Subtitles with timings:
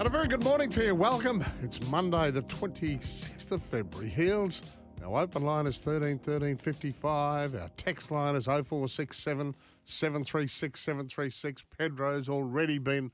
[0.00, 0.94] And a very good morning to you.
[0.94, 1.44] Welcome.
[1.62, 4.08] It's Monday, the 26th of February.
[4.08, 4.62] Heals.
[5.04, 7.54] Our open line is 13 13 55.
[7.54, 11.64] Our text line is 0467 736 736.
[11.78, 13.12] Pedro's already been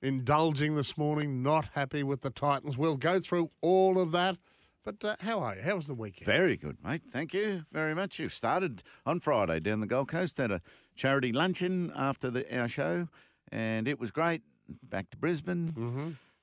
[0.00, 2.78] indulging this morning, not happy with the Titans.
[2.78, 4.38] We'll go through all of that.
[4.84, 5.60] But uh, how are you?
[5.60, 6.24] How was the weekend?
[6.24, 7.02] Very good, mate.
[7.12, 8.18] Thank you very much.
[8.18, 10.62] You started on Friday down the Gold Coast at a
[10.96, 13.08] charity luncheon after the, our show,
[13.50, 14.40] and it was great.
[14.82, 15.72] Back to Brisbane.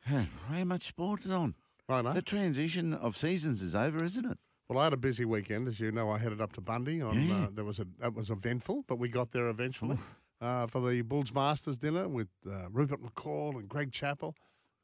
[0.06, 0.22] Mm-hmm.
[0.54, 1.56] How much sport is on?
[1.88, 2.14] I know.
[2.14, 4.38] The transition of seasons is over, isn't it?
[4.68, 6.10] Well, I had a busy weekend, as you know.
[6.12, 7.02] I headed up to Bundy.
[7.02, 7.46] On Yeah.
[7.46, 9.98] uh, there was a that was eventful, but we got there eventually
[10.42, 14.36] uh, for the Bulls Masters dinner with uh, Rupert McCall and Greg Chappell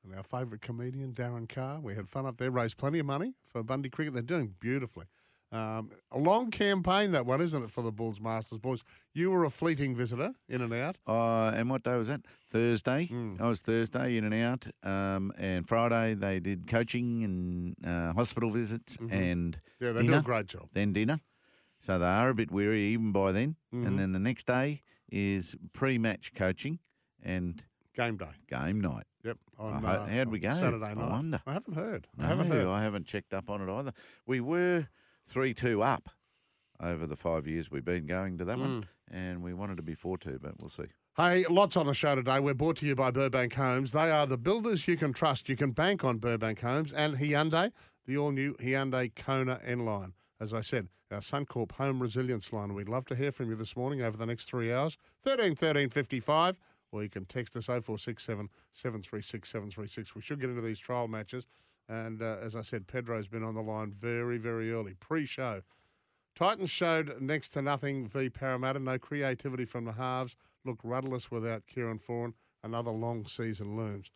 [0.04, 1.80] and our favourite comedian Darren Carr.
[1.80, 4.14] We had fun up there, raised plenty of money for Bundy Cricket.
[4.14, 5.06] They're doing beautifully.
[5.56, 8.84] Um, a long campaign that one, isn't it, for the Bulls Masters boys?
[9.14, 10.98] You were a fleeting visitor, in and out.
[11.08, 12.22] Uh, and what day was that?
[12.52, 13.08] Thursday.
[13.08, 13.40] Mm.
[13.40, 14.68] I was Thursday in and out.
[14.84, 19.12] Um, and Friday they did coaching and uh, hospital visits Mhm.
[19.12, 20.68] and Yeah, they do a great job.
[20.74, 21.22] then dinner.
[21.82, 23.56] So they are a bit weary even by then.
[23.74, 23.86] Mhm.
[23.88, 26.80] And then the next day is pre-match coaching
[27.24, 27.64] and
[27.96, 28.32] Game day.
[28.50, 29.06] game night.
[29.24, 29.38] Yep.
[29.58, 30.52] On, Uh, uh, how'd we go?
[30.52, 30.98] Saturday night.
[30.98, 31.42] I wonder.
[31.46, 32.08] I haven't heard.
[32.20, 32.68] I haven't heard.
[32.68, 33.94] I haven't checked up on it either.
[34.26, 34.88] We were
[35.28, 36.10] three-two up
[36.82, 38.62] over the five years we've been going to that Mm.
[38.62, 40.84] one, and we wanted to be four-two, but we'll see.
[41.18, 42.40] Hey, lots on the show today.
[42.42, 43.92] We're brought to you by Burbank Homes.
[43.94, 45.48] They are the builders you can trust.
[45.48, 47.72] You can bank on Burbank Homes and Hyundai,
[48.06, 50.14] the all-new Hyundai Kona N line.
[50.42, 52.74] As I said, our Suncorp Home Resilience line.
[52.74, 54.98] We'd love to hear from you this morning over the next three hours.
[55.24, 56.58] 13 13 55,
[56.92, 60.16] or you can text us 0467 736 736.
[60.16, 61.46] We should get into these trial matches.
[61.88, 65.62] And uh, as I said, Pedro's been on the line very, very early, pre-show.
[66.36, 68.80] Titans showed next to nothing v Parramatta.
[68.80, 70.36] No creativity from the halves.
[70.66, 72.34] Looked rudderless without Kieran Foran.
[72.64, 74.10] Another long season looms.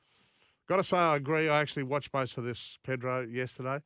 [0.67, 1.47] Got to say, I agree.
[1.47, 3.81] I actually watched most of this Pedro yesterday.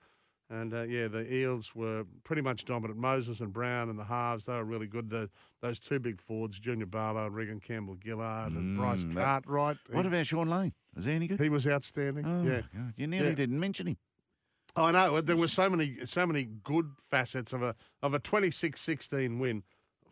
[0.49, 2.99] And uh, yeah, the Eels were pretty much dominant.
[2.99, 5.09] Moses and Brown and the halves, they were really good.
[5.09, 5.29] The,
[5.61, 9.77] those two big forwards, Junior Paulo and Reagan Campbell Gillard and Bryce Mm, that- Cartwright.
[9.91, 10.73] What about Shaun Lane?
[10.95, 11.39] Was he any good?
[11.39, 12.25] he was outstanding.
[12.27, 12.61] oh, yeah.
[12.73, 13.35] God, you nearly Yeah.
[13.35, 13.97] didn't mention him.
[14.75, 19.39] I know there were so many so many good facets of a of a 26-16
[19.39, 19.63] win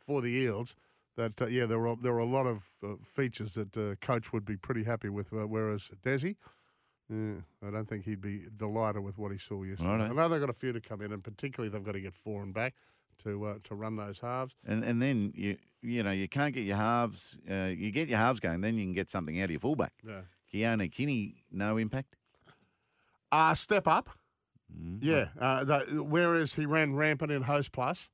[0.05, 0.75] for the Eels
[1.17, 4.31] that uh, yeah there were there were a lot of uh, features that uh, coach
[4.33, 5.33] would be pretty happy with.
[5.33, 6.35] Uh, whereas Desi,
[7.09, 7.33] yeah,
[7.67, 9.89] I don't think he'd be delighted with what he saw yesterday.
[9.89, 10.03] Righto.
[10.05, 12.13] I know they've got a few to come in, and particularly they've got to get
[12.25, 12.75] Foran back
[13.23, 14.53] to uh, to run those halves.
[14.65, 17.35] And and then you you know you can't get your halves.
[17.49, 19.93] Uh, you get your halves going, then you can get something out of your fullback.
[20.07, 20.21] Yeah.
[20.53, 22.15] Keano Kini, no impact.
[23.31, 24.09] Uh, step up.
[24.77, 24.99] Mm.
[25.01, 25.25] Yeah.
[25.39, 28.09] Uh, the, whereas he ran rampant in Hostplus,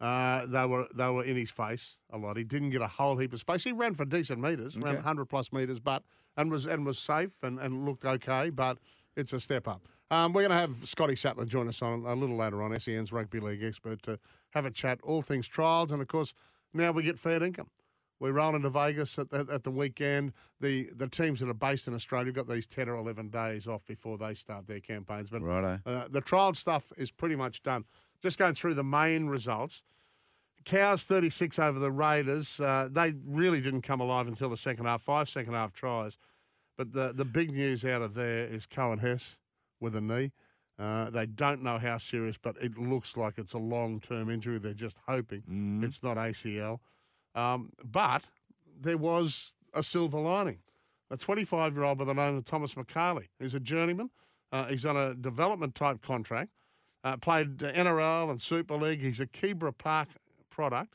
[0.00, 2.36] uh, they were they were in his face a lot.
[2.36, 3.62] He didn't get a whole heap of space.
[3.64, 4.96] He ran for decent meters, ran Okay.
[4.96, 6.02] 100 plus meters, but
[6.36, 8.50] and was and was safe and, and looked okay.
[8.50, 8.78] But
[9.16, 9.82] it's a step up.
[10.10, 13.12] Um, we're going to have Scotty Sattler join us on a little later on, SEN's
[13.12, 14.18] rugby league expert, to
[14.50, 16.34] have a chat all things trials, and of course
[16.74, 17.68] now we get fair income.
[18.22, 20.32] We roll into Vegas at the, at the weekend.
[20.60, 23.66] The the teams that are based in Australia have got these 10 or 11 days
[23.66, 25.28] off before they start their campaigns.
[25.28, 25.42] But
[25.84, 27.84] uh, the trial stuff is pretty much done.
[28.22, 29.82] Just going through the main results.
[30.64, 32.60] Cows 36 over the Raiders.
[32.60, 36.16] Uh, they really didn't come alive until the second half, five second half tries.
[36.78, 39.36] But the, the big news out of there is Coen Hess
[39.80, 40.30] with a knee.
[40.78, 44.58] Uh, they don't know how serious, but it looks like it's a long term injury.
[44.58, 45.84] They're just hoping Mm.
[45.84, 46.78] it's not ACL.
[47.34, 48.24] Um, but
[48.80, 50.58] there was a silver lining.
[51.10, 54.10] A 25 year old by the name of Thomas McCarley, who's a journeyman.
[54.50, 56.50] Uh, he's on a development type contract.
[57.04, 59.00] Uh, played NRL and Super League.
[59.00, 60.08] He's a Kebra Park
[60.50, 60.94] product,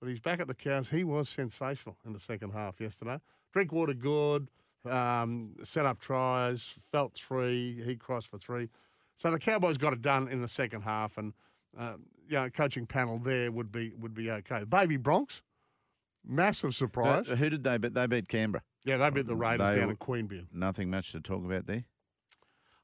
[0.00, 0.88] but he's back at the Cows.
[0.88, 3.18] He was sensational in the second half yesterday.
[3.52, 4.48] Drinkwater good,
[4.88, 7.82] um, set up tries, felt three.
[7.84, 8.68] He crossed for three.
[9.18, 11.32] So the Cowboys got it done in the second half, and
[11.78, 11.94] uh,
[12.28, 14.64] you know, coaching panel there would be would be okay.
[14.64, 15.42] Baby Bronx,
[16.26, 17.30] massive surprise.
[17.30, 17.94] Uh, who did they beat?
[17.94, 18.62] They beat Canberra.
[18.84, 20.46] yeah, they beat the Raiders they down in Queanbeyan.
[20.52, 21.84] Nothing much to talk about there.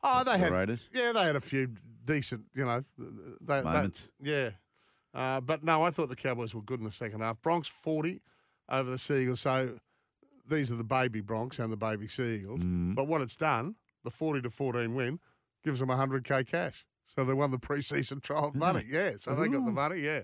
[0.03, 0.89] Oh, they the had Raiders.
[0.93, 1.69] yeah, they had a few
[2.05, 4.09] decent, you know, they, they- Moments.
[4.21, 4.51] yeah,
[5.15, 7.41] uh, but no, I thought the Cowboys were good in the second half.
[7.43, 8.21] Bronx forty
[8.69, 9.41] over the Seagulls.
[9.41, 9.79] So
[10.49, 12.61] these are the baby Bronx and the baby Seagulls.
[12.61, 12.95] Mm.
[12.95, 15.21] But what it's done, the forty to fourteen win,
[15.65, 16.85] gives them hundred k cash.
[17.15, 18.85] So they won the preseason trial money.
[18.89, 20.01] Yeah, so they got the money.
[20.01, 20.21] Yeah,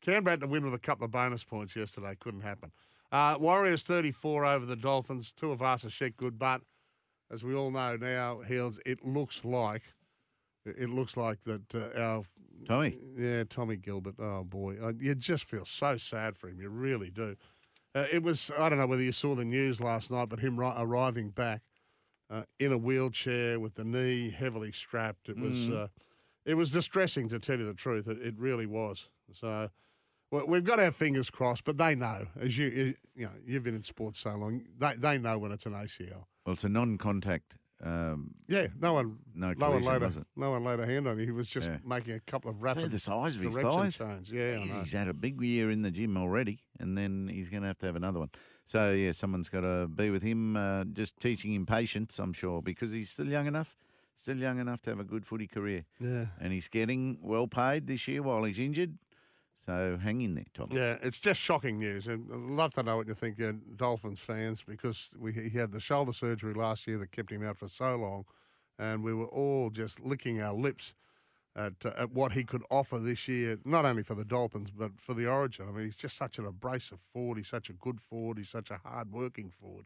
[0.00, 2.16] Canberra had to win with a couple of bonus points yesterday.
[2.20, 2.72] Couldn't happen.
[3.12, 5.32] Uh, Warriors thirty four over the Dolphins.
[5.40, 6.62] Tuivasa-Sheck good, but
[7.30, 9.82] as we all know now, Heals, it looks like
[10.64, 12.22] it looks like that uh, our
[12.66, 12.96] Tommy.
[13.16, 14.14] yeah, Tommy Gilbert.
[14.18, 16.60] Oh boy, uh, you just feel so sad for him.
[16.60, 17.36] You really do.
[17.94, 20.58] Uh, it was I don't know whether you saw the news last night, but him
[20.58, 21.62] ri- arriving back
[22.30, 25.28] uh, in a wheelchair with the knee heavily strapped.
[25.28, 25.84] It was Mm.
[25.84, 25.88] uh,
[26.44, 28.06] it was distressing to tell you the truth.
[28.08, 29.08] It, it really was.
[29.32, 29.68] So.
[30.30, 33.82] We've got our fingers crossed, but they know, as you you know, you've been in
[33.82, 36.24] sports so long, they they know when it's an ACL.
[36.46, 37.54] Well, it's a non-contact.
[37.82, 41.18] Um, Yeah, no one, No no one laid a, no one laid a hand on
[41.18, 41.24] you.
[41.24, 41.78] He was just Yeah.
[41.84, 43.96] making a couple of see the size of his thighs.
[43.96, 44.30] change.
[44.30, 44.80] Yeah, I know.
[44.82, 47.78] He's had a big year in the gym already, and then he's going to have
[47.78, 48.30] to have another one.
[48.66, 52.18] So yeah, someone's got to be with him, uh, just teaching him patience.
[52.18, 53.76] I'm sure because he's still young enough,
[54.20, 56.26] still young enough to have a good footy career, Yeah.
[56.38, 58.98] and he's getting well paid this year while he's injured.
[59.70, 60.68] So hang in there, Tom.
[60.72, 62.08] Yeah, it's just shocking news.
[62.08, 65.70] And I'd love to know what you think, uh, Dolphins fans, because we, he had
[65.70, 68.24] the shoulder surgery last year that kept him out for so long.
[68.80, 70.94] And we were all just licking our lips
[71.54, 74.90] at, uh, at what he could offer this year, not only for the Dolphins, but
[74.98, 75.66] for the Origin.
[75.68, 77.38] I mean, he's just such an abrasive forward.
[77.38, 78.38] He's such a good forward.
[78.38, 79.84] He's such a hard working forward.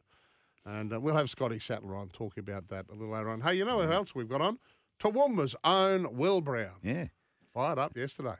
[0.65, 3.43] And uh, we'll have Scotty Sattler on talking about that a little later on.
[3.43, 4.59] Hey, you know what else we've got on?
[4.99, 6.77] Toowoomba's own Will Brown.
[6.83, 7.09] Yeah,
[7.53, 8.37] Fired up yesterday.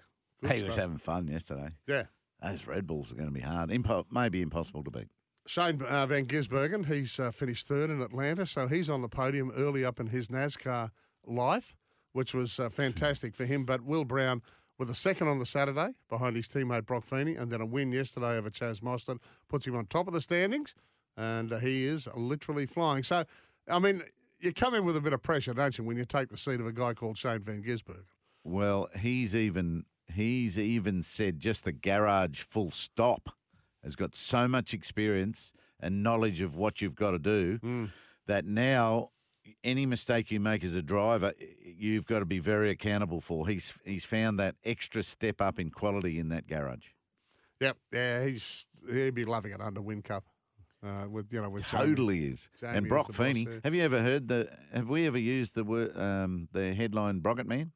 [0.49, 1.71] Good he was having fun yesterday.
[1.87, 2.05] Yeah.
[2.43, 5.09] Those Red Bulls are going to be hard, Impo- maybe impossible to beat.
[5.47, 9.53] Shane uh, Van Gisbergen, he's uh, finished third in Atlanta, so he's on the podium
[9.57, 10.91] early up in his NASCAR
[11.27, 11.75] life,
[12.13, 13.65] which was uh, fantastic for him.
[13.65, 14.43] But Will Brown
[14.79, 17.93] with a second on the Saturday behind his teammate Broc Feeney, and then a win
[17.93, 19.19] yesterday over Chaz Mostert
[19.49, 20.75] puts him on top of the standings,
[21.17, 23.03] and uh, he is literally flying.
[23.03, 23.25] So,
[23.69, 24.03] I mean,
[24.41, 26.61] you come in with a bit of pressure, don't you, when you take the seat
[26.61, 28.05] of a guy called Shane Van Gisbergen?
[28.45, 33.31] Well, he's even he's even said just the garage full stop
[33.83, 37.91] has got so much experience and knowledge of what you've got to do Mm.
[38.27, 39.11] that now
[39.63, 43.47] any mistake you make as a driver you've got to be very accountable for.
[43.47, 46.87] He's he's found that extra step up in quality in that garage.
[47.61, 50.23] Yep, yeah, he's he'd be loving it under Whincup.
[50.83, 51.87] Uh, with you know, with Jamie.
[51.87, 52.49] Totally is.
[52.61, 55.97] Jamie and Broc Feeney, have you ever heard the have we ever used the word
[55.97, 57.73] um, the headline Brocket Man?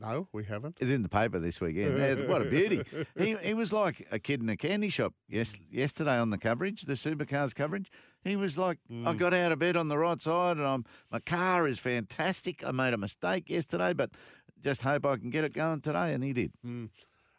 [0.00, 0.78] No, we haven't.
[0.80, 2.26] is in the paper this weekend.
[2.28, 2.82] What a beauty!
[3.18, 5.12] He he was like a kid in a candy shop.
[5.28, 7.90] Yes, yesterday on the coverage, the supercars coverage,
[8.24, 11.20] he was like, I got out of bed on the right side, and I'm my
[11.20, 12.64] car is fantastic.
[12.66, 14.10] I made a mistake yesterday, but
[14.62, 16.52] just hope I can get it going today, and he did.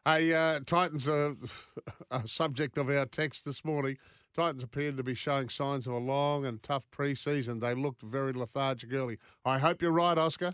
[0.05, 1.35] Hey, uh, Titans are
[2.11, 3.97] a subject of our text this morning.
[4.35, 7.59] Titans appeared to be showing signs of a long and tough pre-season.
[7.59, 9.17] They looked very lethargic early.
[9.45, 10.53] I hope you're right, Oscar.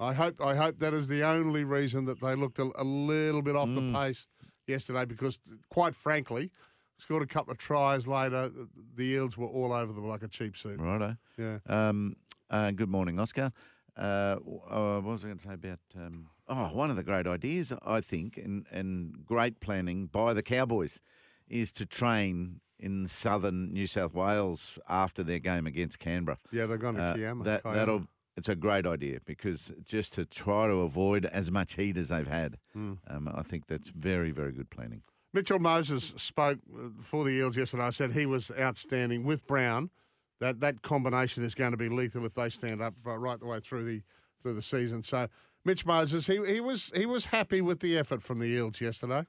[0.00, 3.42] I hope I hope that is the only reason that they looked a, a little
[3.42, 4.26] bit off the pace
[4.66, 5.04] yesterday.
[5.04, 5.38] Because,
[5.68, 6.50] quite frankly,
[6.98, 8.50] scored a couple of tries later.
[8.96, 10.80] The Eels were all over them like a cheap suit.
[10.80, 11.16] Righto.
[11.36, 11.58] Yeah.
[11.66, 12.16] Um,
[12.48, 13.52] uh, good morning, Oscar.
[13.96, 14.36] Uh,
[14.70, 15.78] uh, what was I going to say about?
[15.94, 20.42] Um, oh, one of the great ideas I think, and and great planning by the
[20.42, 21.00] Cowboys,
[21.48, 26.38] is to train in southern New South Wales after their game against Canberra.
[26.50, 27.44] Yeah, they're going to Uh, Kiama.
[27.44, 28.06] that Kiama.
[28.40, 28.52] That'll.
[28.52, 32.26] It's a great idea because just to try to avoid as much heat as they've
[32.26, 32.94] had, Hmm.
[33.08, 35.02] um, I think that's very, very good planning.
[35.32, 37.84] Mitchell Moses spoke uh, for the Eels yesterday.
[37.84, 39.90] I said he was outstanding with Brown.
[40.40, 43.60] That that combination is going to be lethal if they stand up right the way
[43.60, 44.02] through the
[44.42, 45.02] through the season.
[45.02, 45.28] So,
[45.66, 49.26] Mitch Moses, he he was he was happy with the effort from the Eels yesterday.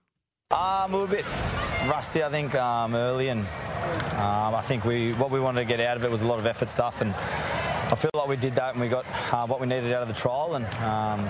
[0.52, 1.26] Um, we were a bit
[1.88, 5.80] rusty, I think, um, early, and um, I think we what we wanted to get
[5.82, 7.14] out of it was a lot of effort stuff, and
[7.92, 10.08] I feel like we did that, and we got uh, what we needed out of
[10.08, 11.26] the trial, and um,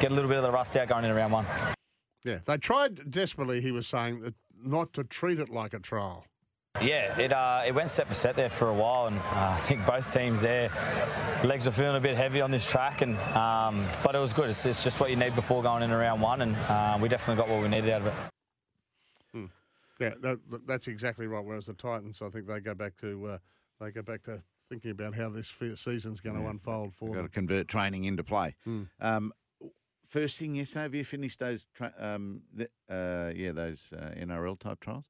[0.00, 1.46] get a little bit of the rust out going into round one.
[2.24, 3.60] Yeah, they tried desperately.
[3.60, 6.24] He was saying that not to treat it like a trial.
[6.80, 9.22] Yeah, it uh, it went set for set there for a while, and uh,
[9.54, 10.70] I think both teams there
[11.42, 14.50] legs are feeling a bit heavy on this track, and um, but it was good.
[14.50, 17.42] It's, it's just what you need before going into round one, and uh, we definitely
[17.42, 18.14] got what we needed out of it.
[20.00, 21.44] Yeah, that, that's exactly right.
[21.44, 23.38] Whereas the Titans, I think they go back to uh,
[23.80, 27.28] they go back to thinking about how this season's going to unfold for got to
[27.28, 28.54] convert training into play.
[29.00, 29.32] Um,
[30.06, 31.66] first thing yesterday, have you finished those?
[31.74, 35.04] Tra- um, the, uh, yeah, those uh, NRL type trials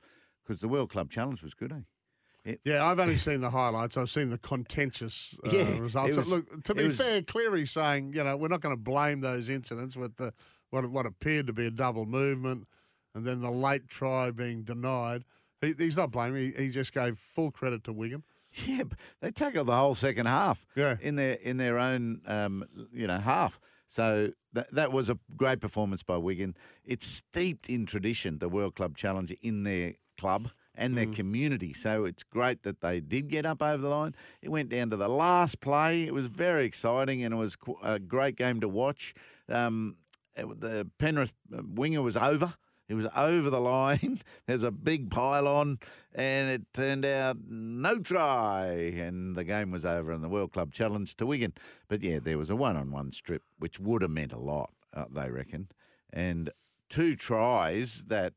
[0.47, 2.55] because the World Club Challenge was good, eh?
[2.65, 3.97] Yeah, I've only seen the highlights.
[3.97, 6.17] I've seen the contentious uh, Yeah, results.
[6.17, 9.21] was- Look, to be was- fair, Cleary's saying, you know, we're not going to blame
[9.21, 10.33] those incidents with the
[10.71, 12.67] what what appeared to be a double movement,
[13.15, 15.25] and then the late try being denied.
[15.61, 16.53] He, he's not blaming.
[16.57, 18.23] He, he just gave full credit to Wigan.
[18.67, 18.85] Yeah,
[19.21, 20.65] they tackled the whole second half.
[20.75, 20.97] Yeah.
[21.01, 23.61] in their in their own um, you know half.
[23.87, 26.57] So that that was a great performance by Wigan.
[26.85, 31.75] It's steeped in tradition, the World Club Challenge in their club and their community.
[31.75, 34.15] So it's great that they did get up over the line.
[34.43, 36.05] It went down to the last play.
[36.05, 39.13] It was very exciting and it was a great game to watch.
[39.49, 39.97] Um,
[40.37, 42.55] the Penrith uh, winger was over.
[42.89, 44.21] It was over the line.
[44.47, 45.79] There's a big pylon,
[46.15, 50.11] and it turned out no try, and the game was over.
[50.11, 51.53] And the World Club Challenge to Wigan.
[51.89, 55.31] But yeah, there was a one-on-one strip, which would have meant a lot, uh, they
[55.31, 55.69] reckon,
[56.13, 56.51] and
[56.89, 58.33] two tries that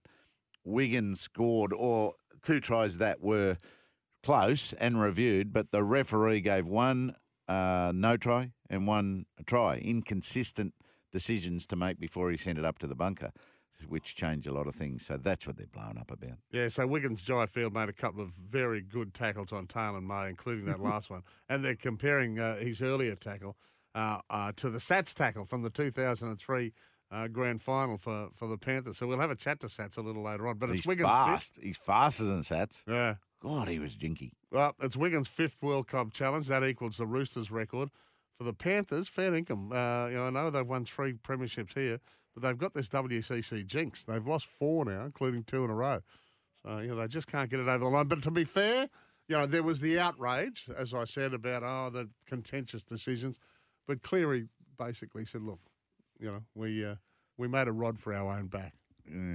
[0.66, 3.58] Wigan scored, or two tries that were
[4.24, 7.16] close and reviewed, but the referee gave one
[7.48, 9.78] uh, no try and one try.
[9.78, 10.74] Inconsistent
[11.12, 13.32] decisions to make before he sent it up to the bunker,
[13.88, 15.06] which change a lot of things.
[15.06, 16.38] So that's what they're blowing up about.
[16.52, 20.30] Yeah, so Wigan's Jai Field made a couple of very good tackles on Taylor May,
[20.30, 21.24] including that last one.
[21.50, 23.56] And they're comparing uh, his earlier tackle
[23.96, 26.74] uh, uh, to the Sats tackle from the 2003
[27.12, 28.98] uh, grand final for, for the Panthers.
[28.98, 30.58] So we'll have a chat to Sats a little later on.
[30.58, 31.60] But it's He's Wigan's fast.
[31.62, 32.84] He's faster than Sats.
[32.88, 33.16] Yeah.
[33.42, 34.34] God, he was jinky.
[34.52, 36.48] Well, it's Wigan's fifth World Cup challenge.
[36.48, 37.90] That equals the Roosters record.
[38.38, 39.72] For the Panthers, fair income.
[39.72, 42.00] Uh, you know, I know they've won three premierships here,
[42.34, 44.04] but they've got this WCC jinx.
[44.04, 46.00] They've lost four now, including two in a row.
[46.66, 48.08] So, you know, they just can't get it over the line.
[48.08, 48.88] But to be fair,
[49.28, 53.40] you know, there was the outrage, as I said, about, oh, the contentious decisions.
[53.88, 54.48] But Cleary
[54.78, 55.60] basically said, look,
[56.20, 56.96] you know, we, uh,
[57.38, 58.74] we made a rod for our own back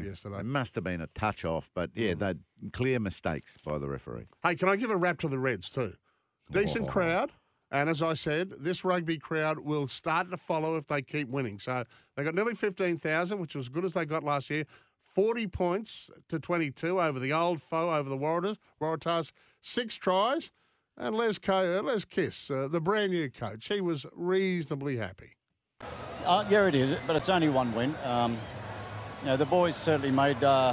[0.05, 0.38] yesterday.
[0.41, 2.19] It must have been a touch off, but yeah, Mm.
[2.21, 4.26] they clear mistakes by the referee.
[4.43, 5.95] Hey, can I give a rap to the Reds too?
[6.53, 6.91] Decent Oh.
[6.93, 7.33] crowd.
[7.70, 11.58] And as I said, this rugby crowd will start to follow if they keep winning.
[11.58, 11.85] So
[12.16, 14.64] they got nearly 15,000, which was as good as they got last year.
[15.14, 18.56] 40 points to 22 over the old foe, over the Waratahs.
[18.80, 19.32] Waratahs,
[19.62, 20.50] six tries.
[20.99, 25.32] And Les, Co- uh, Les Kiss, uh, the brand new coach, he was reasonably happy.
[26.25, 27.94] Uh, yeah, it is, but it's only one win.
[28.04, 28.38] Um,
[29.20, 30.73] you know, the boys certainly made uh,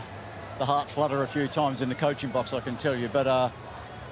[0.60, 3.10] the heart flutter a few times in the coaching box, I can tell you.
[3.10, 3.50] But uh,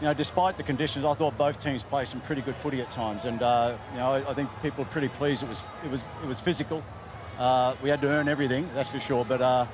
[0.01, 2.89] you know, despite the conditions, I thought both teams played some pretty good footy at
[2.91, 5.43] times, and uh, you know, I, I think people were pretty pleased.
[5.43, 6.83] It was it was it was physical.
[7.37, 9.23] Uh, we had to earn everything, that's for sure.
[9.23, 9.67] But uh,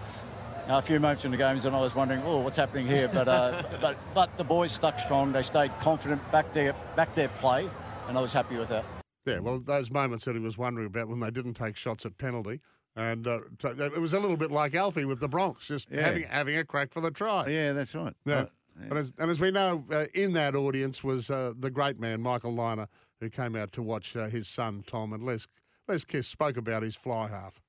[0.67, 3.07] a few moments in the games, and I was wondering, oh, what's happening here?
[3.07, 5.31] But uh, but but the boys stuck strong.
[5.31, 7.69] They stayed confident, back their back their play,
[8.09, 8.83] and I was happy with that.
[9.25, 12.17] Yeah, well, those moments that he was wondering about when they didn't take shots at
[12.17, 12.59] penalty.
[12.97, 16.01] And uh, it was a little bit like Alfie with the Bronx, just Yeah.
[16.01, 17.47] having having a crack for the try.
[17.47, 18.13] Yeah, that's right.
[18.25, 18.45] Yeah.
[18.81, 22.21] And, as, and as we know, uh, in that audience was uh, the great man,
[22.21, 22.87] Michael Lynagh,
[23.19, 25.13] who came out to watch uh, his son, Tom.
[25.13, 25.47] And Les,
[25.87, 27.59] Les Kiss spoke about his fly half.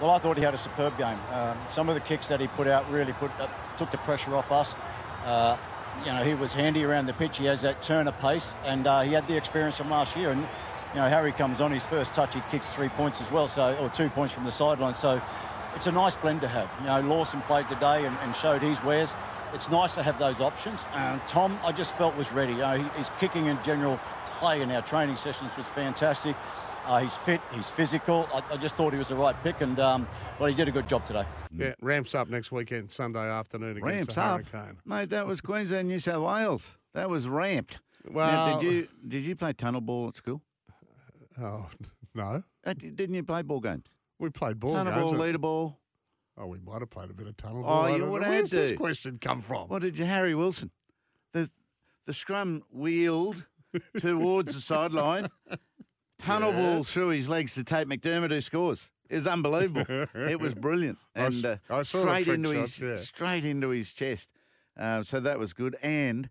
[0.00, 1.18] Well, I thought he had a superb game.
[1.32, 4.34] Um, some of the kicks that he put out really put uh, took the pressure
[4.36, 4.76] off us.
[5.24, 5.56] Uh,
[6.04, 7.38] you know, he was handy around the pitch.
[7.38, 10.30] He has that turn of pace, and uh, he had the experience from last year.
[10.30, 10.40] And
[10.94, 13.76] you know, Harry comes on his first touch, he kicks three points as well, so
[13.76, 14.94] or two points from the sideline.
[14.94, 15.20] So
[15.74, 16.72] it's a nice blend to have.
[16.80, 19.14] You know, Lawson played today and, and showed his wares.
[19.54, 20.84] It's nice to have those options.
[20.94, 22.52] And Tom, I just felt was ready.
[22.52, 23.98] You know, he, his kicking in general
[24.40, 26.36] play in our training sessions was fantastic.
[26.86, 28.26] Uh, he's fit, he's physical.
[28.32, 30.70] I, I just thought he was the right pick, and um, well, he did a
[30.70, 31.24] good job today.
[31.54, 34.78] Yeah, ramps up next weekend, Sunday afternoon against ramps the up, Hurricane.
[34.86, 35.10] mate.
[35.10, 36.78] That was Queensland, New South Wales.
[36.94, 37.80] That was ramped.
[38.06, 40.40] Now, Well- did you did you play tunnel ball at school?
[41.40, 41.68] Oh,
[42.14, 42.42] no.
[42.66, 43.84] Uh, didn't you play ball games?
[44.18, 45.04] We played ball tunnel games.
[45.04, 45.77] ball, uh, leader ball.
[46.40, 47.82] Oh, we might have played a bit of tunnel Oh, ball.
[47.84, 49.68] I you would have Where's this question come from?
[49.68, 50.70] What did you, Harry Wilson?
[51.32, 51.50] The
[52.06, 53.44] the scrum wheeled
[53.98, 55.28] towards the sideline,
[56.20, 58.88] tunnel ball through his legs to Tate McDermott, who scores.
[59.10, 60.06] It was unbelievable.
[60.14, 62.96] it was brilliant, and s- uh, I saw straight into shots, his yeah.
[62.96, 64.28] straight into his chest.
[64.76, 65.76] Um, so that was good.
[65.82, 66.28] And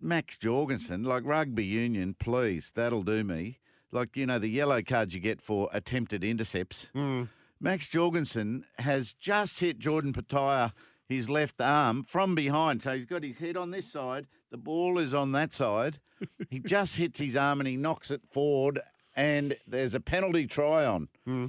[0.00, 3.58] Max Jorgensen, like rugby union, please, that'll do me.
[3.90, 6.90] Like you know the yellow cards you get for attempted intercepts.
[6.94, 7.24] Hmm.
[7.60, 10.72] Max Jorgensen has just hit Jordan Petaia
[11.08, 12.82] his left arm from behind.
[12.82, 15.98] So he's got his head on this side, the ball is on that side.
[16.50, 18.80] he just hits his arm and he knocks it forward,
[19.16, 21.08] and there's a penalty try on.
[21.24, 21.46] Hmm.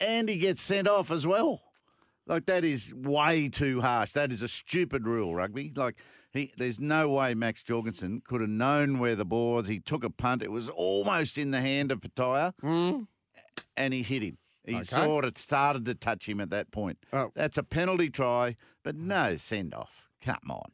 [0.00, 1.62] And he gets sent off as well.
[2.26, 4.12] Like that is way too harsh.
[4.12, 5.72] That is a stupid rule, rugby.
[5.74, 5.96] Like
[6.32, 9.68] He, there's no way Max Jorgensen could have known where the ball was.
[9.68, 10.42] He took a punt.
[10.42, 13.02] It was almost in the hand of Pataya, hmm.
[13.76, 14.38] and he hit him.
[14.66, 14.84] He Okay.
[14.84, 16.98] sort of started to touch him at that point.
[17.12, 17.30] Oh.
[17.34, 20.08] That's a penalty try, but no send off.
[20.22, 20.70] Come on.